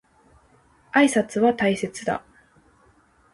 [0.93, 2.23] 挨拶は大切だ。